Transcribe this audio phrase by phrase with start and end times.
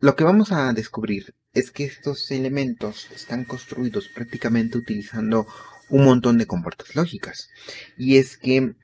[0.00, 5.44] Lo que vamos a descubrir es que estos elementos están construidos prácticamente utilizando
[5.88, 7.50] un montón de compuertas lógicas.
[7.96, 8.76] Y es que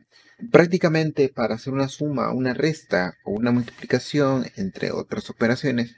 [0.50, 5.94] prácticamente para hacer una suma, una resta o una multiplicación entre otras operaciones,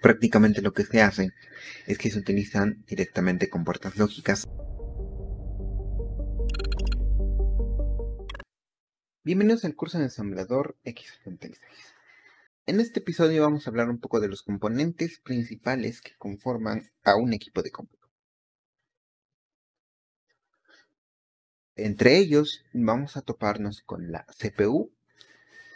[0.00, 1.32] prácticamente lo que se hace
[1.88, 4.46] es que se utilizan directamente compuertas lógicas.
[9.24, 11.56] Bienvenidos al curso de ensamblador X86.
[12.66, 17.14] En este episodio vamos a hablar un poco de los componentes principales que conforman a
[17.14, 18.08] un equipo de cómputo.
[21.76, 24.90] Entre ellos vamos a toparnos con la CPU,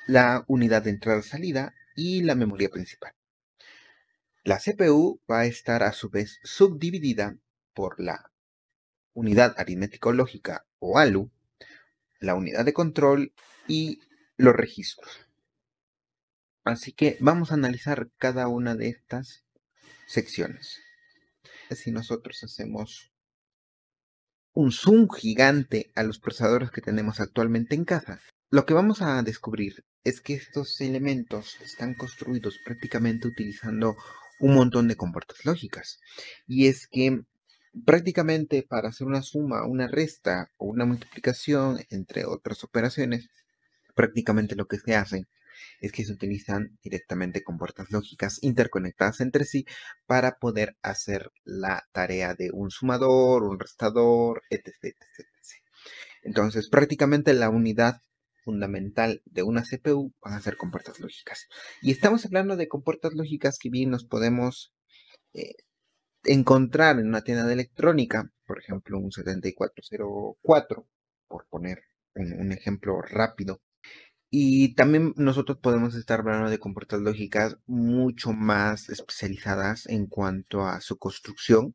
[0.07, 3.12] la unidad de entrada-salida y la memoria principal.
[4.43, 7.37] La CPU va a estar a su vez subdividida
[7.75, 8.33] por la
[9.12, 11.31] unidad aritmético-lógica o ALU,
[12.19, 13.34] la unidad de control
[13.67, 14.01] y
[14.39, 15.28] los registros.
[16.65, 19.45] Así que vamos a analizar cada una de estas
[20.07, 20.81] secciones.
[21.71, 23.12] Si nosotros hacemos
[24.55, 28.20] un zoom gigante a los procesadores que tenemos actualmente en casa,
[28.51, 33.97] lo que vamos a descubrir es que estos elementos están construidos prácticamente utilizando
[34.41, 36.01] un montón de compuertas lógicas.
[36.47, 37.20] Y es que
[37.84, 43.29] prácticamente para hacer una suma, una resta o una multiplicación entre otras operaciones,
[43.95, 45.27] prácticamente lo que se hace
[45.81, 49.67] es que se utilizan directamente con puertas lógicas interconectadas entre sí
[50.06, 54.97] para poder hacer la tarea de un sumador, un restador, etc.
[56.23, 58.01] Entonces, prácticamente la unidad
[58.45, 61.47] fundamental de una CPU van a ser compuertas lógicas.
[61.83, 64.73] Y estamos hablando de compuertas lógicas que bien nos podemos
[65.34, 65.55] eh,
[66.25, 70.89] encontrar en una tienda de electrónica, por ejemplo, un 7404,
[71.29, 71.83] por poner
[72.14, 73.61] un ejemplo rápido,
[74.31, 80.81] y también nosotros podemos estar hablando de compuertas lógicas mucho más especializadas en cuanto a
[80.81, 81.75] su construcción.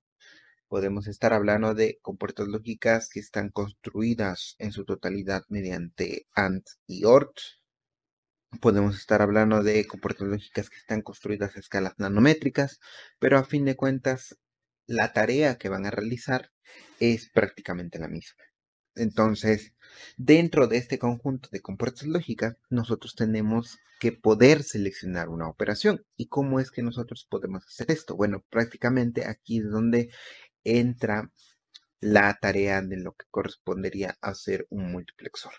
[0.68, 7.06] Podemos estar hablando de compuertas lógicas que están construidas en su totalidad mediante AND y
[7.06, 7.34] OR.
[8.62, 12.80] Podemos estar hablando de compuertas lógicas que están construidas a escalas nanométricas,
[13.20, 14.38] pero a fin de cuentas
[14.86, 16.52] la tarea que van a realizar
[17.00, 18.44] es prácticamente la misma.
[18.96, 19.74] Entonces,
[20.18, 26.06] dentro de este conjunto de compuertas lógicas, nosotros tenemos que poder seleccionar una operación.
[26.18, 28.16] ¿Y cómo es que nosotros podemos hacer esto?
[28.16, 30.10] Bueno, prácticamente aquí es donde
[30.64, 31.30] entra
[32.04, 35.54] la tarea de lo que correspondería a hacer un multiplexor.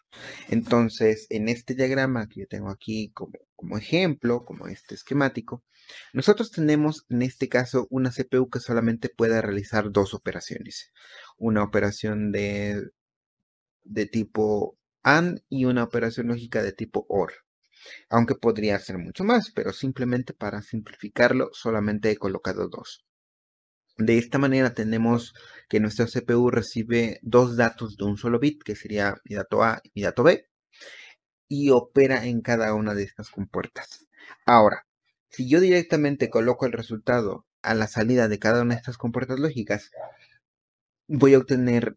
[0.51, 5.65] Entonces, en este diagrama que yo tengo aquí como, como ejemplo, como este esquemático,
[6.13, 10.93] nosotros tenemos en este caso una CPU que solamente puede realizar dos operaciones.
[11.39, 12.91] Una operación de
[13.85, 17.33] de tipo AND y una operación lógica de tipo OR.
[18.09, 23.05] Aunque podría ser mucho más, pero simplemente para simplificarlo solamente he colocado dos.
[23.97, 25.35] De esta manera tenemos
[25.69, 29.81] que nuestra CPU recibe dos datos de un solo bit, que sería mi dato A
[29.85, 30.49] y mi dato B,
[31.49, 34.07] y opera en cada una de estas compuertas.
[34.47, 34.87] Ahora,
[35.29, 39.39] si yo directamente coloco el resultado a la salida de cada una de estas compuertas
[39.39, 39.91] lógicas,
[41.07, 41.97] voy a obtener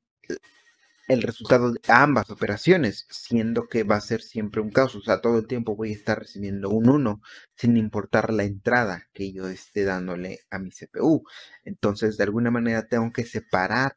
[1.07, 4.95] el resultado de ambas operaciones, siendo que va a ser siempre un caos.
[4.95, 7.21] O sea, todo el tiempo voy a estar recibiendo un 1
[7.55, 11.23] sin importar la entrada que yo esté dándole a mi CPU.
[11.63, 13.95] Entonces, de alguna manera tengo que separar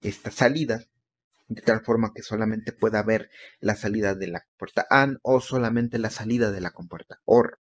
[0.00, 0.84] esta salida
[1.48, 3.30] de tal forma que solamente pueda ver
[3.60, 7.58] la salida de la compuerta AND o solamente la salida de la compuerta OR.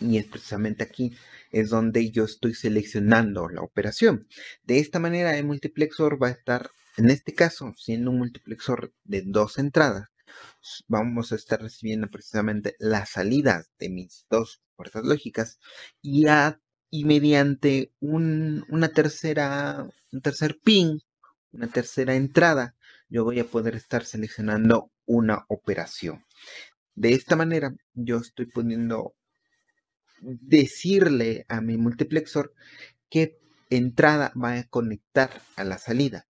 [0.00, 1.16] Y es precisamente aquí
[1.50, 4.26] es donde yo estoy seleccionando la operación.
[4.62, 9.22] De esta manera el multiplexor va a estar en este caso, siendo un multiplexor de
[9.24, 10.08] dos entradas,
[10.88, 15.58] vamos a estar recibiendo precisamente la salida de mis dos puertas lógicas
[16.02, 16.26] y,
[16.90, 21.00] y mediante una tercera, un tercer pin,
[21.52, 22.74] una tercera entrada,
[23.08, 26.24] yo voy a poder estar seleccionando una operación.
[26.94, 29.14] De esta manera, yo estoy poniendo
[30.20, 32.52] decirle a mi multiplexor
[33.08, 33.38] qué
[33.70, 36.26] entrada va a conectar a la salida.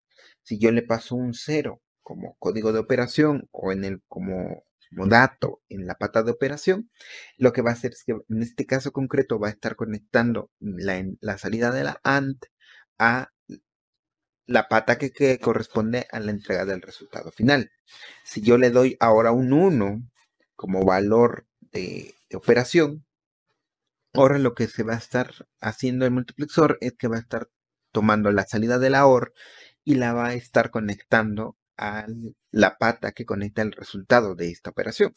[0.48, 5.60] Si yo le paso un 0 como código de operación o en el como, dato
[5.68, 6.90] en la pata de operación,
[7.36, 10.50] lo que va a hacer es que en este caso concreto va a estar conectando
[10.58, 12.38] la, la salida de la AND
[12.98, 13.28] a
[14.46, 17.70] la pata que, corresponde a la entrega del resultado final.
[18.24, 20.00] Si yo le doy ahora un 1
[20.56, 23.04] como valor de, de operación,
[24.14, 25.30] ahora lo que se va a estar
[25.60, 27.50] haciendo el multiplexor es que va a estar
[27.92, 29.34] tomando la salida de la OR
[29.88, 32.06] y la va a estar conectando a
[32.50, 35.14] la pata que conecta el resultado de esta operación.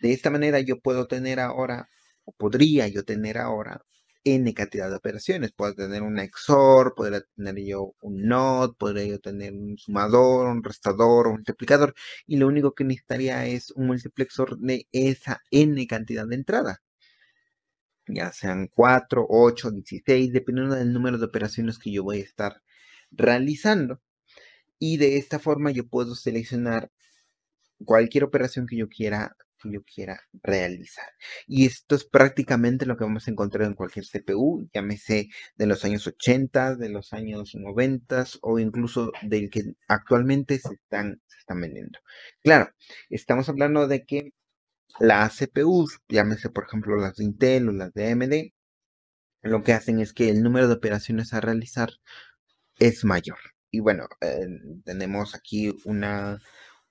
[0.00, 1.88] De esta manera yo puedo tener ahora,
[2.24, 3.82] o podría yo tener ahora,
[4.24, 5.52] n cantidad de operaciones.
[5.52, 10.62] Puedo tener un XOR, podría tener yo un NOT, podría yo tener un sumador, un
[10.62, 11.92] restador, un multiplicador,
[12.24, 16.82] y lo único que necesitaría es un multiplexor de esa n cantidad de entrada.
[18.06, 22.62] Ya sean 4, 8, 16, dependiendo del número de operaciones que yo voy a estar
[23.16, 24.00] realizando.
[24.78, 26.90] Y de esta forma yo puedo seleccionar
[27.84, 29.36] cualquier operación que yo quiera
[29.70, 31.08] yo quiera realizar.
[31.46, 35.84] Y esto es prácticamente lo que vamos a encontrar en cualquier CPU, llámese de los
[35.84, 41.60] años 80, de los años 90 o incluso del que actualmente se están, se están
[41.60, 41.98] vendiendo.
[42.42, 42.70] Claro,
[43.10, 44.32] estamos hablando de que
[45.00, 48.52] las CPUs, llámese por ejemplo las de Intel o las de AMD,
[49.42, 51.90] lo que hacen es que el número de operaciones a realizar
[52.78, 53.38] es mayor.
[53.70, 54.46] Y bueno, eh,
[54.84, 56.40] tenemos aquí una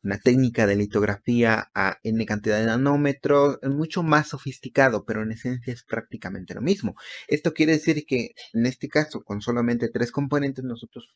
[0.03, 5.73] una técnica de litografía a n cantidad de nanómetros, mucho más sofisticado, pero en esencia
[5.73, 6.95] es prácticamente lo mismo.
[7.27, 11.09] Esto quiere decir que en este caso, con solamente tres componentes, nosotros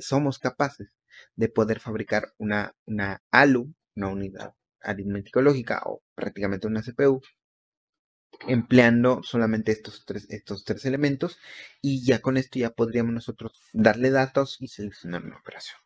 [0.00, 0.88] somos capaces
[1.34, 4.52] de poder fabricar una, una ALU, una unidad
[4.82, 7.22] aritmético lógica o prácticamente una CPU,
[8.46, 11.38] empleando solamente estos tres, estos tres elementos
[11.80, 15.78] y ya con esto ya podríamos nosotros darle datos y seleccionar una operación.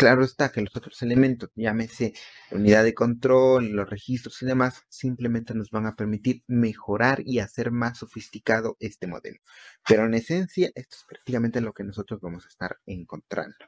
[0.00, 2.14] Claro está que los otros elementos, llámese
[2.50, 7.70] unidad de control, los registros y demás, simplemente nos van a permitir mejorar y hacer
[7.70, 9.40] más sofisticado este modelo.
[9.86, 13.66] Pero en esencia, esto es prácticamente lo que nosotros vamos a estar encontrando.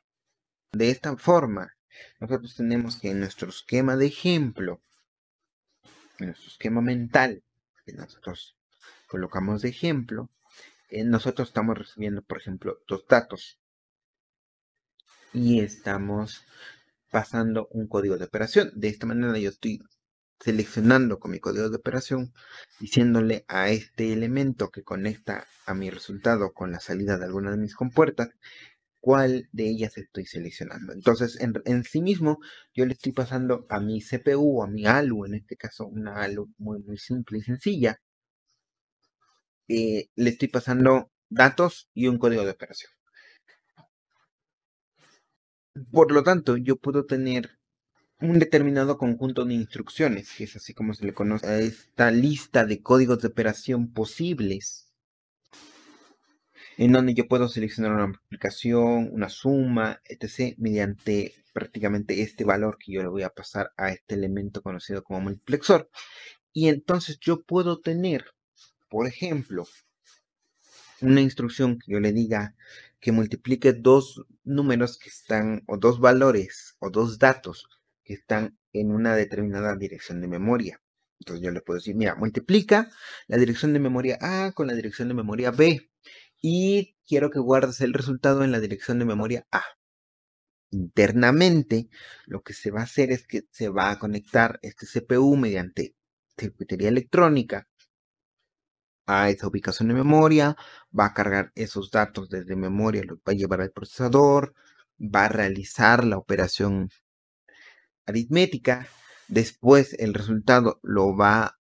[0.73, 1.77] De esta forma,
[2.19, 4.81] nosotros tenemos que en nuestro esquema de ejemplo,
[6.19, 7.43] en nuestro esquema mental,
[7.85, 8.57] que nosotros
[9.07, 10.31] colocamos de ejemplo,
[10.89, 13.59] eh, nosotros estamos recibiendo, por ejemplo, dos datos
[15.33, 16.45] y estamos
[17.11, 18.71] pasando un código de operación.
[18.75, 19.81] De esta manera yo estoy
[20.41, 22.33] seleccionando con mi código de operación,
[22.81, 27.59] diciéndole a este elemento que conecta a mi resultado con la salida de alguna de
[27.59, 28.31] mis compuertas,
[29.03, 30.93] cuál de ellas estoy seleccionando.
[30.93, 32.39] Entonces, en, sí mismo,
[32.73, 36.49] yo le estoy pasando a mi CPU a mi ALU, en este caso una ALU
[36.59, 38.01] muy, muy simple y sencilla,
[39.69, 42.93] eh, le estoy pasando datos y un código de operación.
[45.91, 47.59] Por lo tanto, yo puedo tener
[48.21, 52.65] un determinado conjunto de instrucciones, que es así como se le conoce a esta lista
[52.65, 54.92] de códigos de operación posibles,
[56.79, 62.93] en donde yo puedo seleccionar una multiplicación, una suma, etc., mediante prácticamente este valor que
[62.93, 65.91] yo le voy a pasar a este elemento conocido como multiplexor.
[66.53, 68.25] Y entonces yo puedo tener,
[68.89, 69.67] por ejemplo,
[71.01, 72.55] una instrucción que yo le diga
[73.01, 77.69] que multiplique dos números que están, o dos valores, o dos datos
[78.05, 80.81] que están en una determinada dirección de memoria.
[81.19, 82.91] Entonces yo le puedo decir, mira, multiplica
[83.27, 85.92] la dirección de memoria A con la dirección de memoria B.
[86.43, 89.63] Y quiero que guardes el resultado en la dirección de memoria A.
[90.73, 91.89] Internamente,
[92.27, 95.95] lo que se va a hacer es que se va a conectar este CPU mediante
[96.37, 97.69] circuitería electrónica
[99.07, 100.57] a esa ubicación de memoria,
[100.99, 104.55] va a cargar esos datos desde memoria, los va a llevar al procesador,
[104.99, 106.91] va a realizar la operación
[108.07, 108.89] aritmética,
[109.29, 111.59] después el resultado lo va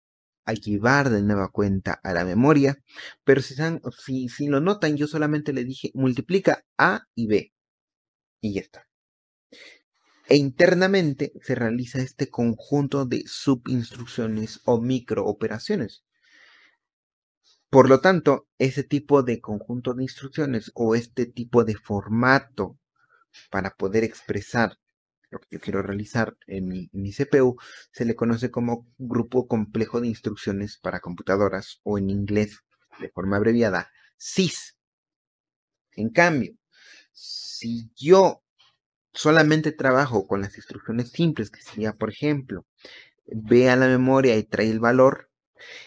[0.47, 2.77] a llevar de nueva cuenta a la memoria,
[3.23, 3.55] pero si,
[3.99, 7.53] si, si lo notan, yo solamente le dije multiplica A y B,
[8.41, 8.87] y ya está.
[10.29, 16.03] E internamente se realiza este conjunto de subinstrucciones o microoperaciones.
[17.69, 22.79] Por lo tanto, ese tipo de conjunto de instrucciones o este tipo de formato
[23.51, 24.77] para poder expresar
[25.29, 27.57] lo que yo quiero realizar en mi, CPU
[27.91, 32.59] se le conoce como grupo complejo de instrucciones para computadoras o en inglés
[32.99, 34.77] de forma abreviada SIS.
[35.93, 36.53] En cambio,
[37.11, 38.43] si yo
[39.13, 42.65] solamente trabajo con las instrucciones simples, que sería, por ejemplo,
[43.25, 45.29] ve a la memoria y trae el valor,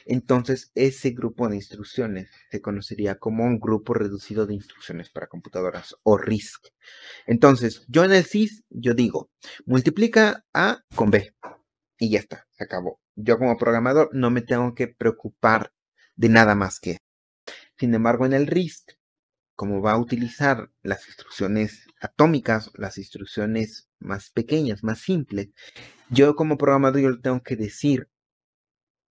[0.06, 5.96] entonces, ese grupo de instrucciones se conocería como un grupo reducido de instrucciones para computadoras
[6.02, 6.66] o RISC.
[7.26, 9.30] Entonces, yo en el SIS, yo digo,
[9.66, 11.34] multiplica A con B
[11.98, 13.00] y ya está, se acabó.
[13.16, 15.72] Yo como programador no me tengo que preocupar
[16.16, 16.98] de nada más que.
[17.78, 18.92] Sin embargo, en el RISC,
[19.54, 25.50] como va a utilizar las instrucciones atómicas, las instrucciones más pequeñas, más simples,
[26.08, 28.08] yo como programador yo tengo que decir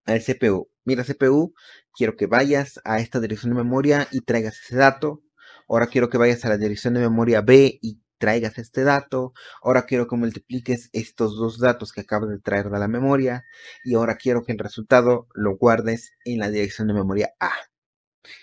[0.05, 0.69] al CPU.
[0.85, 1.53] Mira CPU,
[1.93, 5.21] quiero que vayas a esta dirección de memoria y traigas ese dato.
[5.67, 9.33] Ahora quiero que vayas a la dirección de memoria B y traigas este dato.
[9.61, 13.45] Ahora quiero que multipliques estos dos datos que acabas de traer de la memoria.
[13.83, 17.51] Y ahora quiero que el resultado lo guardes en la dirección de memoria A.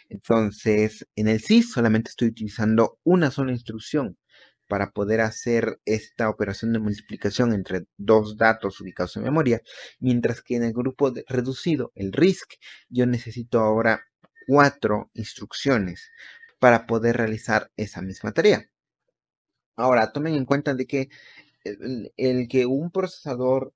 [0.09, 4.17] Entonces, en el CIS solamente estoy utilizando una sola instrucción
[4.69, 9.61] para poder hacer esta operación de multiplicación entre dos datos ubicados en memoria,
[10.01, 12.55] mientras que en el grupo reducido, el RISC,
[12.89, 14.01] yo necesito ahora
[14.47, 16.11] cuatro instrucciones
[16.59, 18.69] para poder realizar esa misma tarea.
[19.77, 21.09] Ahora, tomen en cuenta de que
[22.17, 23.75] el, que un procesador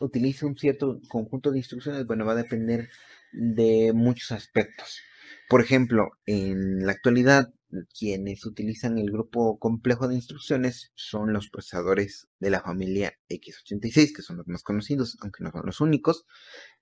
[0.00, 2.88] utilice un cierto conjunto de instrucciones, bueno, va a depender
[3.32, 5.00] de muchos aspectos.
[5.48, 7.52] Por ejemplo, en la actualidad,
[7.96, 14.22] quienes utilizan el grupo complejo de instrucciones son los procesadores de la familia x86, que
[14.22, 16.26] son los más conocidos, aunque no son los únicos.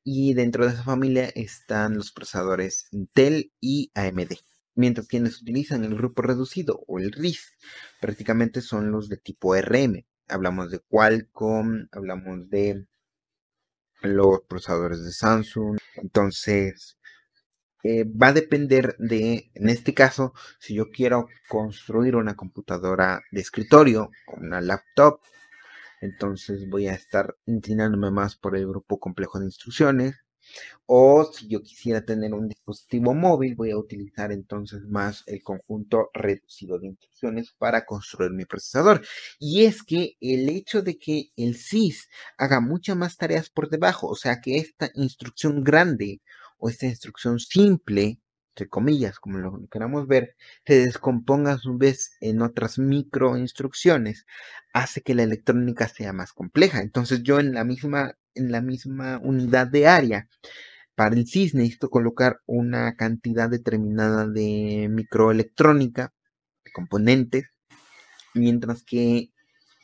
[0.05, 4.35] Y dentro de esa familia están los procesadores Intel y AMD.
[4.75, 7.53] Mientras quienes utilizan el grupo reducido o el RISC
[8.01, 10.07] prácticamente son los de tipo RM.
[10.29, 12.87] Hablamos de Qualcomm, hablamos de
[14.03, 15.79] los procesadores de Samsung.
[15.97, 16.98] Entonces,
[17.85, 23.41] eh, va a depender de, en este caso, si yo quiero construir una computadora de
[23.41, 25.21] escritorio o una laptop,
[26.01, 30.17] entonces voy a estar inclinándome más por el grupo complejo de instrucciones.
[30.87, 36.11] O si yo quisiera tener un dispositivo móvil, voy a utilizar entonces más el conjunto
[36.15, 39.03] reducido de instrucciones para construir mi procesador.
[39.39, 42.09] Y es que el hecho de que el SIS
[42.39, 46.23] haga muchas más tareas por debajo, o sea que esta instrucción grande
[46.59, 50.37] o esta instrucción simple, entre comillas, como lo queramos ver,
[50.67, 54.27] se descomponga a su vez en otras micro instrucciones,
[54.73, 56.81] hace que la electrónica sea más compleja.
[56.81, 60.29] Entonces yo en la misma en la misma unidad de área.
[60.95, 66.13] Para el CIS necesito colocar una cantidad determinada de microelectrónica,
[66.65, 67.47] de componentes,
[68.35, 69.31] mientras que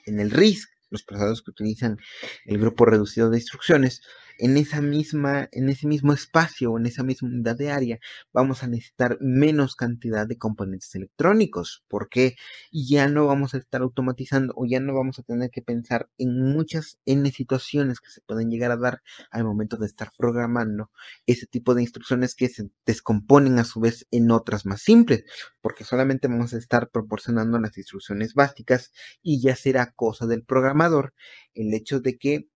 [0.07, 1.99] en el RISC, los procesadores que utilizan
[2.47, 4.03] el grupo reducido de instrucciones,
[4.39, 7.99] en esa misma, en ese mismo espacio o en esa misma unidad de área,
[8.33, 12.37] vamos a necesitar menos cantidad de componentes electrónicos, porque
[12.73, 16.53] ya no vamos a estar automatizando o ya no vamos a tener que pensar en
[16.53, 20.91] muchas N situaciones que se pueden llegar a dar al momento de estar programando
[21.27, 25.25] ese tipo de instrucciones que se descomponen a su vez en otras más simples,
[25.61, 31.15] porque solamente vamos a estar proporcionando las instrucciones básicas y ya será cosa del programador
[31.55, 32.49] el hecho de que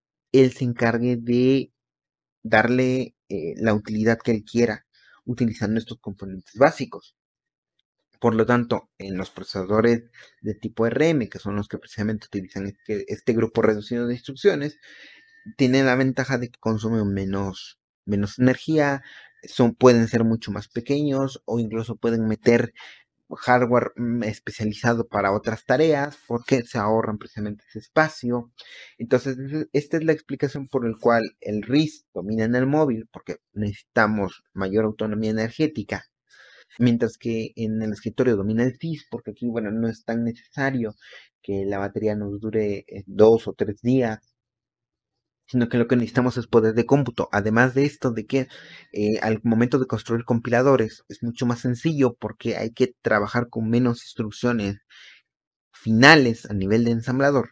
[0.40, 1.72] él se encargue de
[2.42, 4.86] darle eh, la utilidad que él quiera
[5.24, 7.16] utilizando estos componentes básicos.
[8.20, 10.04] Por lo tanto, en los procesadores
[10.40, 14.78] de tipo RM, que son los que precisamente utilizan este, este grupo reducido de instrucciones,
[15.56, 19.02] tienen la ventaja de que consumen menos, menos energía,
[19.42, 22.72] son, pueden ser mucho más pequeños o incluso pueden meter
[23.30, 28.52] hardware mm, especializado para otras tareas porque se ahorran precisamente ese espacio.
[28.98, 29.36] Entonces,
[29.72, 34.44] esta es la explicación por la cual el RIS domina en el móvil porque necesitamos
[34.52, 36.04] mayor autonomía energética.
[36.78, 40.94] Mientras que en el escritorio domina el CIS, porque aquí, bueno, no es tan necesario
[41.42, 44.18] que la batería nos dure eh, dos o tres días,
[45.46, 47.28] sino que lo que necesitamos es poder de cómputo.
[47.32, 48.48] Además de esto, de que
[48.92, 53.68] eh, al momento de construir compiladores es mucho más sencillo porque hay que trabajar con
[53.70, 54.78] menos instrucciones
[55.72, 57.50] finales a nivel de ensamblador,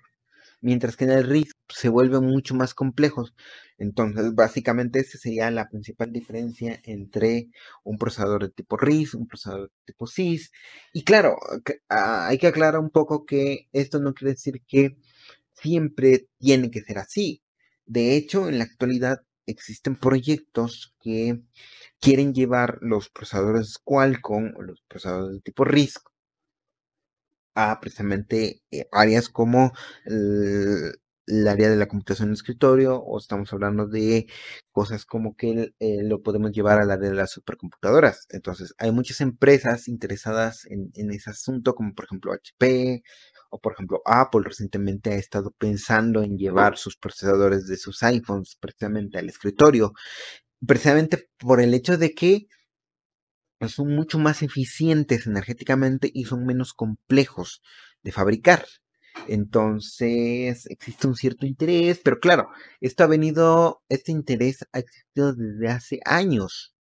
[0.60, 3.34] mientras que en el RISC se vuelven mucho más complejos.
[3.78, 7.48] Entonces, básicamente esa sería la principal diferencia entre
[7.84, 10.50] un procesador de tipo RISC, un procesador de tipo SIS.
[10.92, 11.36] Y claro,
[11.88, 14.96] ah, hay que aclarar un poco que esto no quiere decir que
[15.54, 17.43] siempre tiene que ser así.
[17.86, 21.42] De hecho, en la actualidad existen proyectos que
[22.00, 26.00] quieren llevar los procesadores Qualcomm o los procesadores de tipo RISC
[27.54, 29.72] a precisamente eh, áreas como
[30.04, 34.26] el, área de la computación de escritorio o estamos hablando de
[34.72, 38.26] cosas como que eh, lo podemos llevar al área de las supercomputadoras.
[38.30, 43.02] Entonces, hay muchas empresas interesadas en, en ese asunto, como por ejemplo HP,
[43.54, 48.56] o por ejemplo, Apple recientemente ha estado pensando en llevar sus procesadores de sus iPhones
[48.58, 49.92] precisamente al escritorio,
[50.66, 52.48] precisamente por el hecho de que
[53.68, 57.62] son mucho más eficientes energéticamente y son menos complejos
[58.02, 58.66] de fabricar.
[59.28, 62.48] Entonces existe un cierto interés, pero claro,
[62.80, 66.74] esto ha venido, este interés ha existido desde hace años,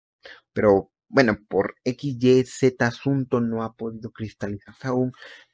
[0.54, 5.12] pero bueno, por X, Y, Z asunto no ha podido cristalizarse aún,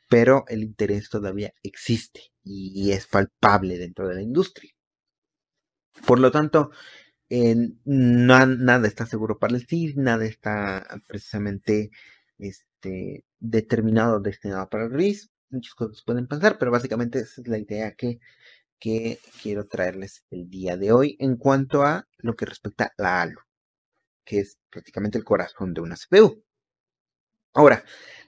[0.10, 4.72] pero el interés todavía existe y es palpable dentro de la industria.
[6.06, 6.72] Por lo tanto,
[7.86, 11.92] nada está seguro para el CIS, nada está precisamente
[12.38, 15.32] este, determinado, destinado para el RIS.
[15.50, 18.20] Muchas cosas pueden pasar, pero básicamente esa es la idea que,
[18.80, 23.22] que quiero traerles el día de hoy en cuanto a lo que respecta a la
[23.22, 23.40] ALU.
[24.26, 26.44] que es prácticamente el corazón de una CPU.
[27.58, 27.84] Ahora,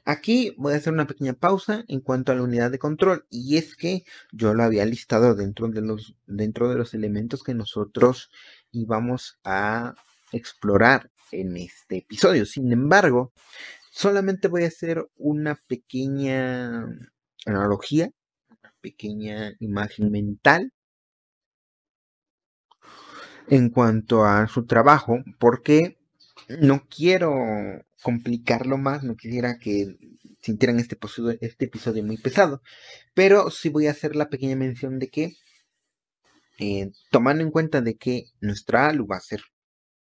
[0.06, 3.58] aquí voy a hacer una pequeña pausa en cuanto a la unidad de control y
[3.58, 8.32] es que yo lo había listado dentro de los, dentro de los elementos que nosotros
[8.72, 9.94] íbamos a
[10.32, 12.48] explorar en este episodio.
[12.48, 13.32] Sin embargo,
[13.92, 16.88] solamente voy a hacer una pequeña
[17.46, 18.10] analogía,
[18.50, 20.74] una pequeña imagen mental
[23.48, 26.00] en cuanto a su trabajo, porque
[26.48, 27.36] no quiero
[28.02, 29.98] complicarlo más, no quisiera que
[30.42, 32.62] sintieran este episodio, este episodio muy pesado,
[33.14, 35.34] pero sí voy a hacer la pequeña mención de que,
[36.60, 39.42] eh, tomando en cuenta de que nuestra ALU va a ser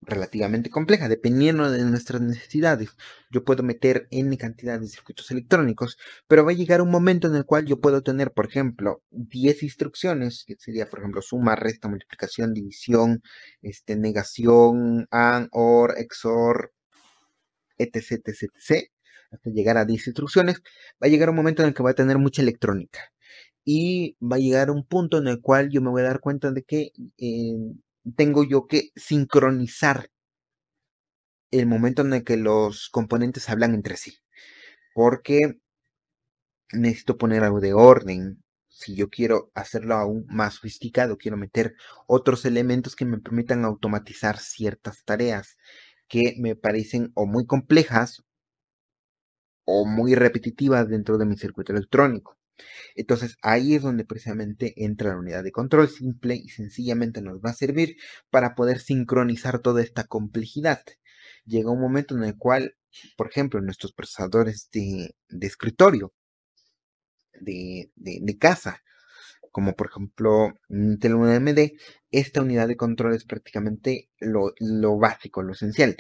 [0.02, 2.90] relativamente compleja, dependiendo de nuestras necesidades.
[3.32, 7.36] Yo puedo meter n cantidad de circuitos electrónicos, pero va a llegar un momento en
[7.36, 11.90] el cual yo puedo tener, por ejemplo, 10 instrucciones, que sería, por ejemplo, suma, resta,
[11.90, 13.22] multiplicación, división,
[13.62, 16.72] este, negación, AND, OR, XOR,
[17.80, 18.92] etc, etc, etc,
[19.32, 20.62] hasta llegar a 10 instrucciones,
[21.02, 23.00] va a llegar un momento en el que va a tener mucha electrónica.
[23.66, 26.52] Y va a llegar un punto en el cual yo me voy a dar cuenta
[26.52, 27.58] de que eh,
[28.16, 30.10] tengo yo que sincronizar
[31.52, 34.18] el momento en el que los componentes hablan entre sí.
[34.94, 35.60] Porque
[36.72, 38.44] necesito poner algo de orden.
[38.68, 41.76] Si yo quiero hacerlo aún más sofisticado, quiero meter
[42.08, 45.58] otros elementos que me permitan automatizar ciertas tareas
[46.10, 48.24] que me parecen o muy complejas
[49.64, 52.38] o muy repetitivas dentro de mi circuito electrónico.
[52.96, 57.52] Entonces ahí es donde precisamente entra la unidad de control simple y sencillamente nos va
[57.52, 57.96] a servir
[58.30, 60.82] para poder sincronizar toda esta complejidad.
[61.46, 62.76] Llega un momento en el cual,
[63.16, 66.14] por ejemplo, nuestros procesadores de, escritorio,
[67.40, 68.82] de, de casa,
[69.52, 71.72] como por ejemplo Intel AMD,
[72.12, 74.54] esta unidad de control es prácticamente lo,
[74.98, 75.98] básico, lo esencial.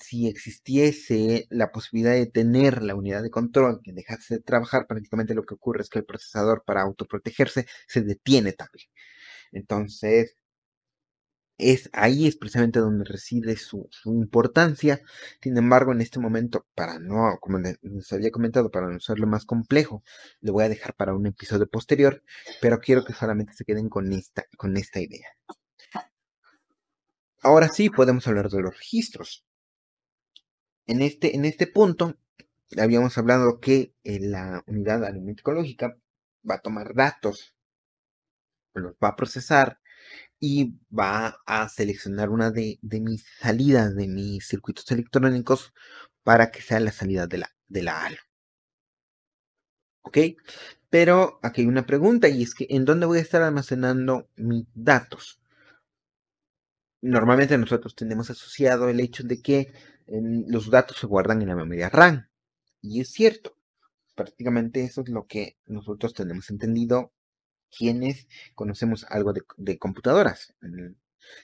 [0.00, 5.34] Si existiese la posibilidad de tener la unidad de control que dejase de trabajar, prácticamente
[5.34, 8.88] lo que ocurre es que el procesador para autoprotegerse se detiene también.
[9.52, 10.36] Entonces,
[11.58, 15.00] es ahí es precisamente donde reside su, importancia.
[15.40, 17.78] Sin embargo, en este momento, para no, como les,
[18.12, 20.02] había comentado, para no hacerlo más complejo,
[20.40, 22.22] lo voy a dejar para un episodio posterior,
[22.60, 25.28] pero quiero que solamente se queden con esta, con esta idea.
[27.42, 29.44] Ahora sí podemos hablar de los registros.
[30.86, 32.16] En este, en este punto,
[32.78, 35.96] habíamos hablado que eh, la unidad aritmético-lógica
[36.48, 37.54] va a tomar datos,
[38.74, 39.81] los va a procesar
[40.44, 45.72] y va a seleccionar una de, mis salidas de mis circuitos electrónicos
[46.24, 48.10] para que sea la salida de la, de la.
[50.02, 50.18] ¿Ok?
[50.90, 54.66] Pero aquí hay una pregunta y es que ¿en dónde voy a estar almacenando mis
[54.74, 55.40] datos?
[57.02, 59.72] Normalmente nosotros tenemos asociado el hecho de que
[60.08, 62.28] los datos se guardan en la memoria RAM.
[62.80, 63.56] Y es cierto.
[64.16, 67.12] Prácticamente eso es lo que nosotros tenemos entendido
[67.76, 70.54] quienes conocemos algo de, computadoras.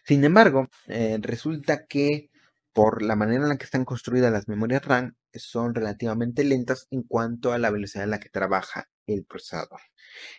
[0.05, 2.31] Sin embargo, eh, resulta que
[2.73, 7.03] por la manera en la que están construidas las memorias RAM, son relativamente lentas en
[7.03, 9.81] cuanto a la velocidad en la que trabaja el procesador.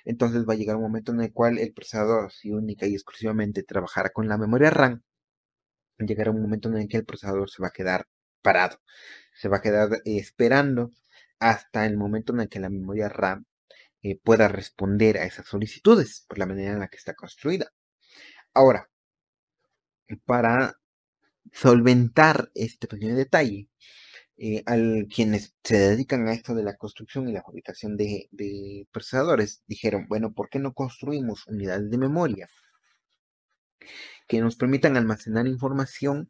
[0.06, 3.63] Entonces va a llegar un momento en el cual el procesador, si única y exclusivamente
[3.63, 5.02] trabajara con la memoria RAM,
[5.97, 8.08] llegará un momento en el que el procesador se va a quedar
[8.41, 8.80] parado.
[9.36, 10.91] Se va a quedar esperando
[11.39, 13.45] hasta el momento en el que la memoria RAM
[14.04, 17.72] eh, pueda responder a esas solicitudes por la manera en la que está construida.
[18.54, 18.90] Ahora,
[20.26, 20.76] para
[21.52, 23.70] solventar este pequeño detalle,
[24.38, 24.64] eh,
[25.14, 30.08] quienes se dedican a esto de la construcción y la fabricación de, de, procesadores dijeron,
[30.08, 32.50] bueno, ¿por qué no construimos unidades de memoria
[34.28, 36.30] que nos permitan almacenar información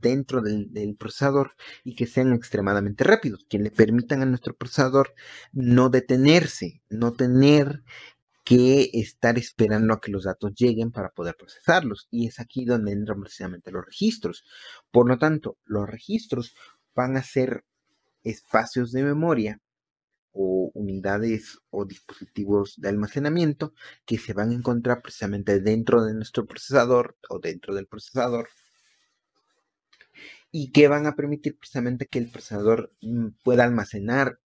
[0.00, 5.14] dentro del, procesador y que sean extremadamente rápidos, que le permitan a nuestro procesador
[5.52, 7.82] no detenerse, no tener
[8.44, 12.08] que estar esperando a que los datos lleguen para poder procesarlos.
[12.10, 14.44] Y es aquí donde entran precisamente los registros.
[14.90, 16.54] Por lo tanto, los registros
[16.94, 17.64] van a ser
[18.24, 19.60] espacios de memoria
[20.32, 23.74] o unidades o dispositivos de almacenamiento
[24.06, 28.48] que se van a encontrar precisamente dentro de nuestro procesador o dentro del procesador
[30.52, 34.38] y que van a permitir precisamente que el procesador mm, pueda almacenar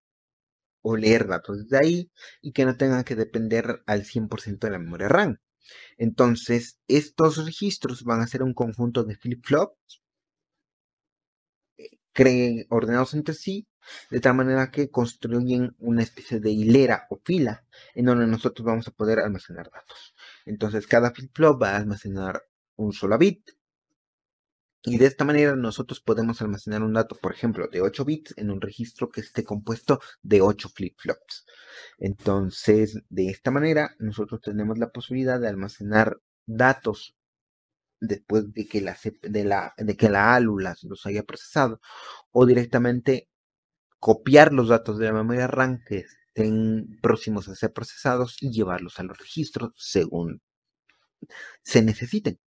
[0.82, 4.80] o leer datos de ahí y que no tenga que depender al 100% de la
[4.80, 5.40] memoria RAM.
[5.98, 10.04] Entonces, estos registros van a ser un conjunto de flip-flops
[11.78, 13.68] eh, ordenados entre sí,
[14.12, 17.66] de tal manera que construyen una especie de hilera o fila
[17.96, 20.16] en donde nosotros vamos a poder almacenar datos.
[20.46, 22.44] Entonces, cada flip-flop va a almacenar
[22.76, 23.50] un solo bit
[24.86, 28.52] Y de esta manera nosotros podemos almacenar un dato, por ejemplo, de 8 bits en
[28.52, 31.46] un registro que esté compuesto de 8 flip-flops.
[31.98, 37.16] Entonces, de esta manera, nosotros tenemos la posibilidad de almacenar datos
[38.00, 38.96] después de que la,
[39.78, 41.80] de que la ALU los haya procesado
[42.32, 43.30] o directamente
[44.00, 49.00] copiar los datos de la memoria RAM que estén próximos a ser procesados y llevarlos
[49.00, 50.42] a los registros según
[51.64, 52.40] se necesiten.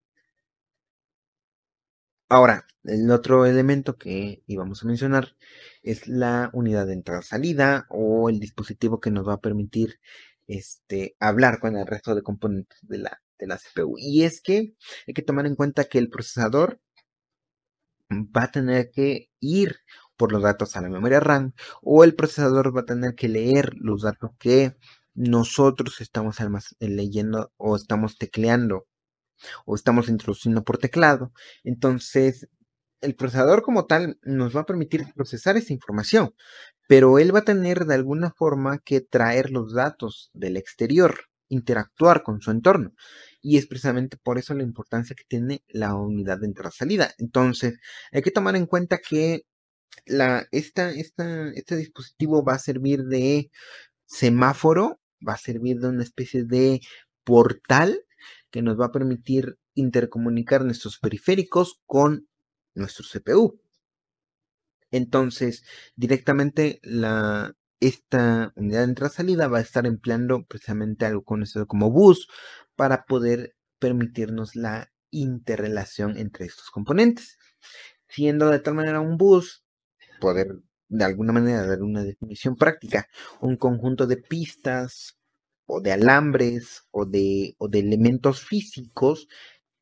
[2.29, 5.35] Ahora, el otro elemento que íbamos a mencionar
[5.81, 9.99] es la unidad de entrada-salida o el dispositivo que nos va a permitir
[10.47, 13.95] este, hablar con el resto de componentes de la, de la CPU.
[13.97, 14.75] Y es que
[15.07, 16.81] hay que tomar en cuenta que el procesador
[18.11, 19.77] va a tener que ir
[20.17, 23.73] por los datos a la memoria RAM o el procesador va a tener que leer
[23.77, 24.75] los datos que
[25.13, 26.37] nosotros estamos
[26.79, 28.87] leyendo o estamos tecleando
[29.65, 31.31] o estamos introduciendo por teclado.
[31.63, 32.47] Entonces,
[33.01, 36.33] el procesador como tal nos va a permitir procesar esa información,
[36.87, 42.23] pero él va a tener de alguna forma que traer los datos del exterior, interactuar
[42.23, 42.93] con su entorno.
[43.41, 47.13] Y es precisamente por eso la importancia que tiene la unidad de entrada-salida.
[47.17, 47.79] Entonces,
[48.11, 49.43] hay que tomar en cuenta que
[50.51, 53.51] esta, este dispositivo va a servir de
[54.05, 56.81] semáforo, va a servir de una especie de
[57.23, 58.06] portal
[58.57, 62.27] que nos va a permitir intercomunicar nuestros periféricos con
[62.73, 63.61] nuestro CPU.
[64.89, 65.63] Entonces,
[65.95, 72.29] directamente la, esta unidad de entrada-salida va a estar empleando precisamente algo conocido como bus
[72.75, 77.37] para poder permitirnos la interrelación entre estos componentes.
[78.07, 79.63] Siendo de tal manera un bus,
[80.19, 80.47] poder
[80.87, 83.07] de alguna manera dar una definición práctica,
[83.39, 85.16] un conjunto de pistas
[85.67, 89.27] o de alambres o de, o de elementos físicos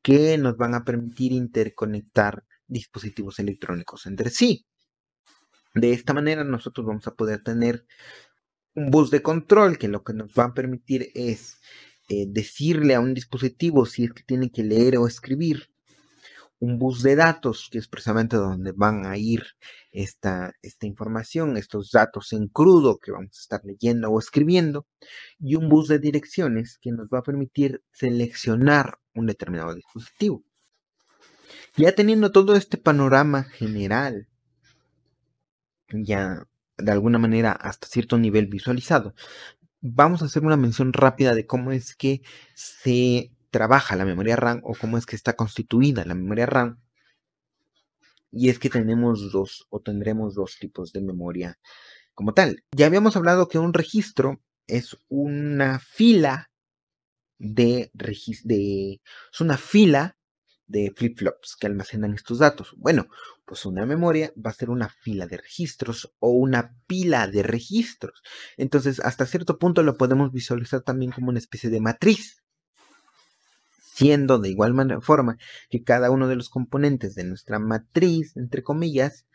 [0.01, 4.65] que nos van a permitir interconectar dispositivos electrónicos entre sí.
[5.73, 7.85] De esta manera nosotros vamos a poder tener
[8.73, 11.59] un bus de control que lo que nos va a permitir es
[12.09, 15.69] eh, decirle a un dispositivo si es que tiene que leer o escribir
[16.65, 19.43] un bus de datos, que es precisamente donde van a ir
[19.91, 24.87] esta, esta información, estos datos en crudo que vamos a estar leyendo o escribiendo,
[25.39, 30.43] y un bus de direcciones que nos va a permitir seleccionar un determinado dispositivo.
[31.77, 34.27] Ya teniendo todo este panorama general,
[35.89, 36.47] ya
[36.77, 39.13] de alguna manera hasta cierto nivel visualizado,
[39.81, 42.23] vamos a hacer una mención rápida de cómo es que
[42.55, 46.81] se trabaja la memoria RAM o cómo es que está constituida la memoria RAM.
[48.29, 51.57] Y es que tenemos dos o tendremos dos tipos de memoria
[52.13, 52.65] como tal.
[52.75, 56.51] Ya habíamos hablado que un registro es una fila
[57.37, 60.17] de, es una fila
[60.67, 62.73] de flip-flops que almacenan estos datos.
[62.75, 63.07] Bueno,
[63.45, 68.21] pues una memoria va a ser una fila de registros o una pila de registros.
[68.57, 72.44] Entonces, hasta cierto punto lo podemos visualizar también como una especie de matriz
[73.95, 75.37] siendo de igual forma
[75.69, 79.25] que cada uno de los componentes de nuestra matriz, entre comillas,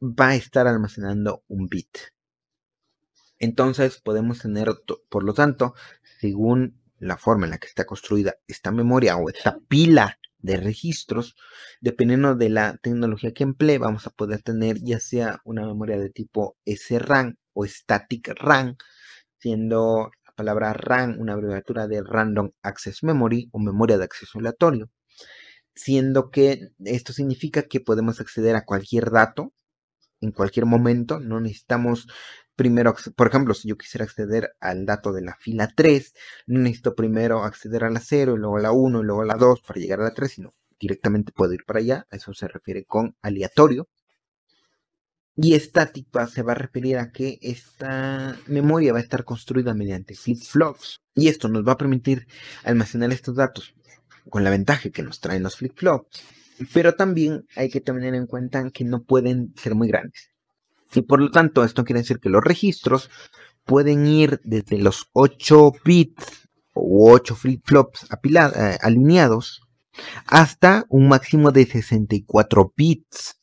[0.00, 1.98] va a estar almacenando un bit.
[3.40, 4.68] Entonces podemos tener,
[5.08, 5.74] por lo tanto,
[6.20, 11.34] según la forma en la que está construida esta memoria o esta pila de registros,
[11.80, 16.10] dependiendo de la tecnología que emplee, vamos a poder tener ya sea una memoria de
[16.10, 18.76] tipo SRAM o Static RAM,
[19.38, 24.88] siendo palabra RAM una abreviatura de Random Access Memory o memoria de acceso aleatorio,
[25.74, 29.52] siendo que esto significa que podemos acceder a cualquier dato
[30.20, 32.06] en cualquier momento, no necesitamos
[32.54, 36.14] primero, por ejemplo, si yo quisiera acceder al dato de la fila 3,
[36.46, 39.26] no necesito primero acceder a la 0 y luego a la 1 y luego a
[39.26, 42.32] la 2 para llegar a la 3, sino directamente puedo ir para allá, a eso
[42.32, 43.88] se refiere con aleatorio.
[45.40, 50.16] Y estática se va a referir a que esta memoria va a estar construida mediante
[50.16, 51.00] flip-flops.
[51.14, 52.26] Y esto nos va a permitir
[52.64, 53.72] almacenar estos datos
[54.28, 56.22] con la ventaja que nos traen los flip-flops.
[56.74, 60.30] Pero también hay que tener en cuenta que no pueden ser muy grandes.
[60.92, 63.08] Y por lo tanto, esto quiere decir que los registros
[63.64, 69.60] pueden ir desde los 8 bits o 8 flip-flops eh, alineados
[70.26, 73.38] hasta un máximo de 64 bits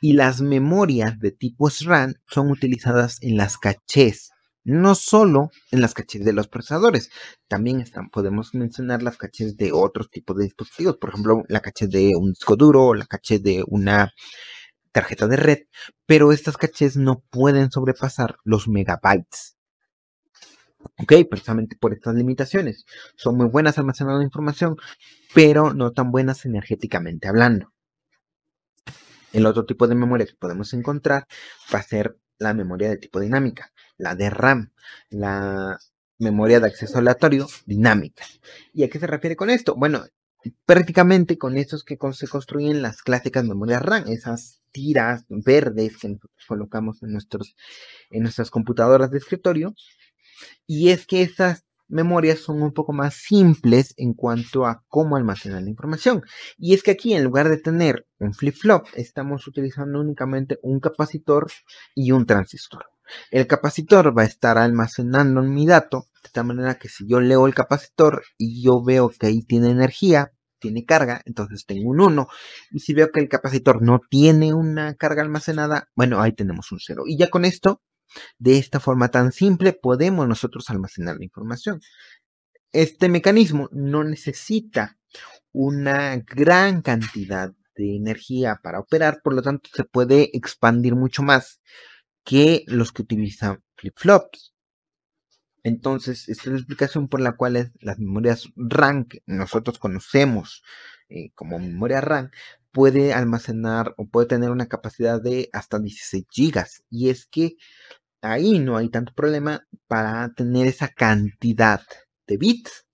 [0.00, 4.30] y las memorias de tipo SRAM son utilizadas en las cachés,
[4.64, 7.10] no solo en las cachés de los procesadores,
[7.48, 12.12] también podemos mencionar las cachés de otros tipos de dispositivos, por ejemplo, la caché de
[12.16, 14.12] un disco duro o la caché de una
[14.92, 15.58] tarjeta de red,
[16.06, 19.56] pero estas cachés no pueden sobrepasar los megabytes.
[20.98, 22.84] Ok, precisamente por estas limitaciones.
[23.16, 24.76] Son muy buenas almacenando información,
[25.34, 27.72] pero no tan buenas energéticamente hablando.
[29.32, 31.26] El otro tipo de memoria que podemos encontrar
[31.72, 34.72] va a ser la memoria de tipo dinámica, la de RAM,
[35.10, 35.78] la
[36.18, 38.24] memoria de acceso aleatorio dinámica.
[38.72, 39.74] ¿Y a qué se refiere con esto?
[39.76, 40.04] Bueno,
[40.66, 47.02] prácticamente con estos que se construyen las clásicas memorias RAM, esas tiras verdes que colocamos
[47.02, 47.56] en, nuestros,
[48.10, 49.74] en nuestras computadoras de escritorio.
[50.66, 55.62] Y es que esas memorias son un poco más simples en cuanto a cómo almacenar
[55.62, 56.22] la información.
[56.56, 61.50] Y es que aquí en lugar de tener un flip-flop, estamos utilizando únicamente un capacitor
[61.94, 62.84] y un transistor.
[63.30, 67.46] El capacitor va a estar almacenando mi dato de tal manera que si yo leo
[67.46, 72.28] el capacitor y yo veo que ahí tiene energía, tiene carga, entonces tengo un 1.
[72.70, 76.78] Y si veo que el capacitor no tiene una carga almacenada, bueno, ahí tenemos un
[76.78, 77.04] 0.
[77.06, 77.82] Y ya con esto
[78.38, 81.80] de esta forma tan simple podemos nosotros almacenar la información.
[82.72, 84.98] Este mecanismo no necesita
[85.52, 91.60] una gran cantidad de energía para operar, por lo tanto se puede expandir mucho más
[92.24, 94.54] que los que utilizan flip-flops.
[95.62, 100.62] Entonces, esta es la explicación por la cual las memorias RAM que nosotros conocemos
[101.08, 102.30] eh, como memoria RAM
[102.72, 106.64] puede almacenar o puede tener una capacidad de hasta 16 GB.
[106.90, 107.56] Y es que
[108.22, 111.82] ahí no hay tanto problema para tener esa cantidad
[112.26, 112.86] de bits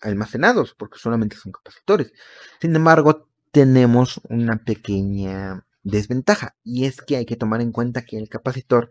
[0.00, 2.12] almacenados, porque solamente son capacitores.
[2.60, 8.18] Sin embargo, tenemos una pequeña desventaja, y es que hay que tomar en cuenta que
[8.18, 8.90] el capacitor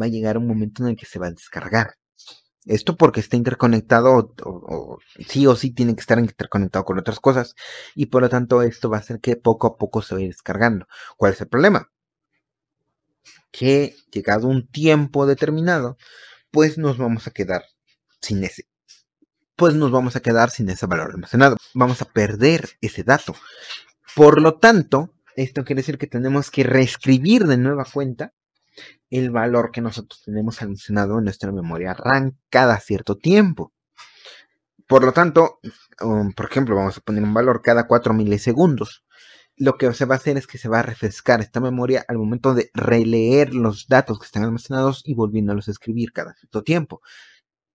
[0.00, 1.94] va a llegar un momento en el que se va a descargar.
[2.64, 7.54] Esto porque está interconectado o, sí o sí tiene que estar interconectado con otras cosas
[7.94, 10.86] y por lo tanto esto va a hacer que poco a poco se vaya descargando.
[11.16, 11.88] ¿Cuál es el problema?
[13.50, 15.96] Que llegado un tiempo determinado,
[16.50, 17.64] pues nos vamos a quedar
[18.20, 18.68] sin ese.
[19.56, 21.56] Pues nos vamos a quedar sin ese valor almacenado.
[21.74, 23.34] Vamos a perder ese dato.
[24.14, 28.32] Por lo tanto, esto quiere decir que tenemos que reescribir de nueva cuenta
[29.10, 33.72] el valor que nosotros tenemos almacenado en nuestra memoria RAM cada cierto tiempo.
[34.86, 35.58] Por lo tanto,
[36.00, 39.04] um, por ejemplo, vamos a poner un valor cada 4 milisegundos
[39.58, 42.18] lo que se va a hacer es que se va a refrescar esta memoria al
[42.18, 47.02] momento de releer los datos que están almacenados y volviéndolos a escribir cada cierto tiempo.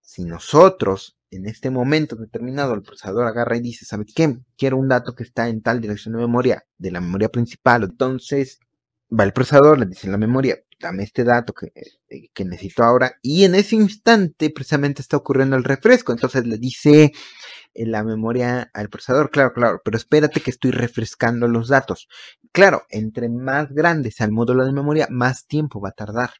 [0.01, 4.37] Si nosotros en este momento determinado el procesador agarra y dice, ¿sabes qué?
[4.57, 7.83] Quiero un dato que está en tal dirección de memoria, de la memoria principal.
[7.83, 8.59] Entonces
[9.11, 11.71] va el procesador, le dice en la memoria, dame este dato que,
[12.09, 13.17] eh, que necesito ahora.
[13.21, 16.11] Y en ese instante precisamente está ocurriendo el refresco.
[16.11, 17.11] Entonces le dice,
[17.75, 22.07] la memoria al procesador, claro, claro, pero espérate que estoy refrescando los datos.
[22.51, 26.31] Claro, entre más grande sea el módulo de memoria, más tiempo va a tardar.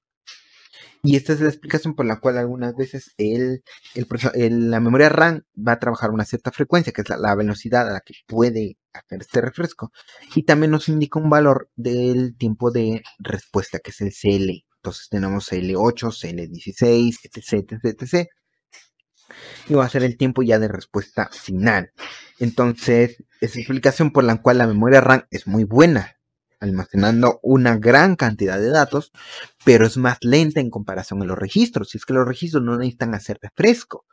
[1.06, 3.62] Y esta es la explicación por la cual algunas veces el,
[3.94, 8.00] la memoria RAM va a trabajar una cierta frecuencia, que es la, velocidad a la
[8.00, 9.92] que puede hacer este refresco.
[10.34, 14.66] Y también nos indica un valor del tiempo de respuesta, que es el CL.
[14.78, 18.30] Entonces tenemos CL8, CL16, etc, etc, etc
[19.68, 21.92] y va a ser el tiempo ya de respuesta final.
[22.40, 26.18] Entonces, es explicación por la cual la memoria RAM es muy buena,
[26.60, 29.12] almacenando una gran cantidad de datos,
[29.66, 31.90] pero es más lenta en comparación a los registros.
[31.90, 34.06] Si es que los registros no necesitan hacer refresco.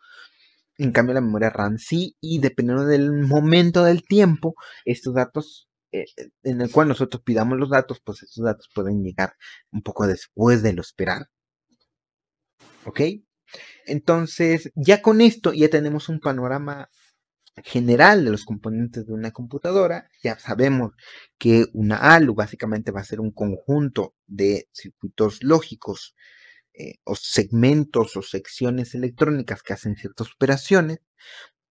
[0.79, 6.07] En cambio, la memoria RAM sí, y dependiendo del momento del tiempo, estos datos eh,
[6.43, 9.35] en el cual nosotros pidamos los datos, pues estos datos pueden llegar
[9.73, 11.27] un poco después de lo esperado.
[12.85, 13.01] ¿Ok?
[13.87, 16.89] Entonces, ya con esto ya tenemos un panorama
[17.65, 20.09] general de los componentes de una computadora.
[20.23, 20.93] Ya sabemos
[21.39, 26.15] que una ALU básicamente va a ser un conjunto de circuitos lógicos
[26.73, 31.01] eh, o segmentos o secciones electrónicas que hacen ciertas operaciones.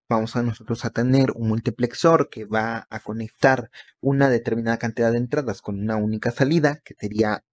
[0.08, 5.18] Vamos a nosotros a tener un multiplexor que va a conectar una determinada cantidad de
[5.18, 7.44] entradas con una única salida, que sería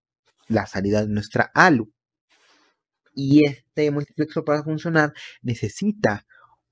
[0.47, 1.93] la salida de nuestra ALU
[3.17, 6.27] y este multiplexo para funcionar necesita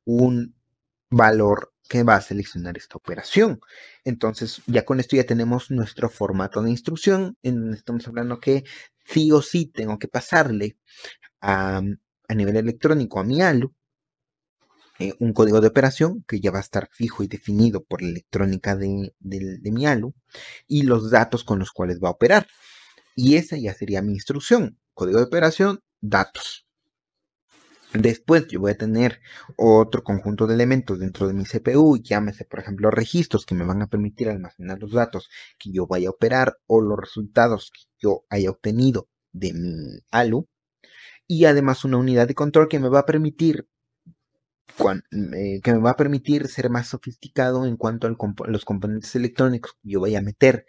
[0.06, 0.56] un
[1.10, 3.60] valor que va a seleccionar esta operación.
[4.04, 8.64] Entonces, ya con esto ya tenemos nuestro formato de instrucción, en donde estamos hablando que
[9.06, 10.78] sí o sí tengo que pasarle
[11.42, 11.82] a,
[12.30, 13.74] nivel electrónico a mi ALU
[15.00, 18.10] eh, un código de operación que ya va a estar fijo y definido por la
[18.10, 20.14] electrónica de, de mi ALU
[20.68, 22.48] y los datos con los cuales va a operar.
[23.16, 24.78] Y esa ya sería mi instrucción.
[24.94, 26.68] Código de operación, datos.
[27.94, 29.22] Después yo voy a tener
[29.56, 33.82] otro conjunto de elementos dentro de mi CPU, llámese por ejemplo registros que me van
[33.82, 38.26] a permitir almacenar los datos que yo vaya a operar o los resultados que yo
[38.30, 40.48] haya obtenido de mi ALU.
[41.28, 43.68] Y además una unidad de control que me va a permitir
[45.12, 49.74] eh, que me va a permitir ser más sofisticado en cuanto a los componentes electrónicos
[49.82, 50.66] que yo vaya a meter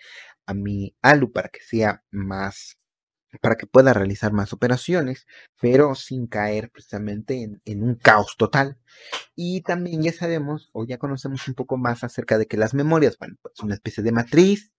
[0.46, 2.78] a mi ALU para que sea más,
[3.40, 5.26] para que pueda realizar más operaciones,
[5.60, 8.78] pero sin caer precisamente en, un caos total.
[9.34, 13.18] Y también ya sabemos o ya conocemos un poco más acerca de que las memorias,
[13.18, 14.72] bueno, pues una especie de matriz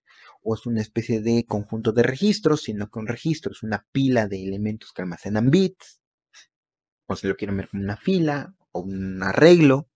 [0.43, 4.28] o es una especie de conjunto de registros, sino que un registro es una pila
[4.28, 6.00] de elementos que almacenan bits,
[7.08, 9.89] o si lo quieren ver como una fila o un arreglo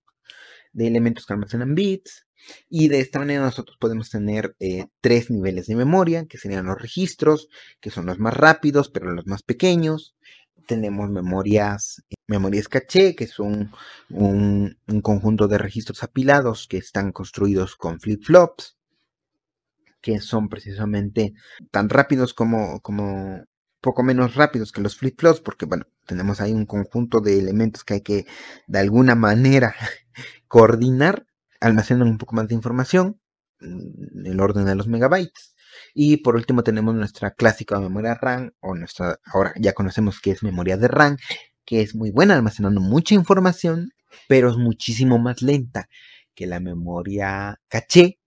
[0.73, 2.25] de elementos que almacenan bits.
[2.69, 6.81] Y de esta manera nosotros podemos tener eh, tres niveles de memoria, que serían los
[6.81, 7.49] registros,
[7.79, 10.15] que son los más rápidos, pero los más pequeños.
[10.67, 13.71] Tenemos memorias, memorias caché, que son
[14.09, 18.77] un, un conjunto de registros apilados que están construidos con flip-flops,
[20.01, 21.33] que son precisamente
[21.71, 23.43] tan rápidos como, como
[23.81, 27.95] poco menos rápidos que los flip-flops, porque bueno, tenemos ahí un conjunto de elementos que
[27.95, 28.25] hay que
[28.67, 29.75] de alguna manera
[30.47, 31.25] coordinar,
[31.61, 33.21] almacenan un poco más de información,
[33.61, 35.55] en el orden de los megabytes.
[35.93, 40.43] Y por último tenemos nuestra clásica memoria RAM, o nuestra, ahora ya conocemos que es
[40.43, 41.17] memoria de RAM,
[41.65, 43.91] que es muy buena almacenando mucha información,
[44.27, 45.87] pero es muchísimo más lenta
[46.35, 48.19] que la memoria caché.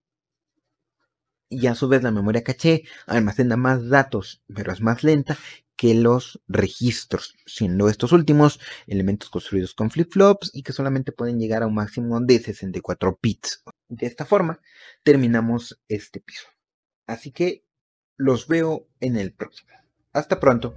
[1.50, 5.36] Y a su vez la memoria caché almacena más datos, pero es más lenta
[5.76, 11.62] que los registros, siendo estos últimos elementos construidos con flip-flops y que solamente pueden llegar
[11.62, 13.62] a un máximo de 64 bits.
[13.88, 14.60] De esta forma
[15.02, 16.46] terminamos este piso.
[17.06, 17.64] Así que
[18.16, 19.70] los veo en el próximo.
[20.12, 20.74] Hasta pronto.